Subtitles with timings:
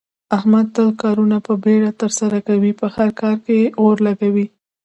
[0.37, 4.45] احمد تل کارونه په بیړه ترسره کوي، په هر کار کې اور لگوي.